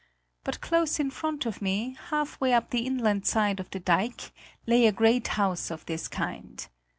But 0.43 0.61
close 0.61 0.99
in 0.99 1.11
front 1.11 1.45
of 1.45 1.61
me, 1.61 1.95
half 2.09 2.41
way 2.41 2.53
up 2.55 2.71
the 2.71 2.87
inland 2.87 3.27
side 3.27 3.59
of 3.59 3.69
the 3.69 3.79
dike 3.79 4.31
lay 4.65 4.87
a 4.87 4.91
great 4.91 5.27
house 5.37 5.69
of 5.69 5.85
this 5.85 6.07
kind. 6.07 6.67